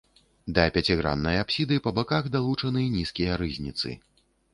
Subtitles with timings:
[0.57, 3.93] Да пяціграннай апсіды па баках далучаны нізкія рызніцы.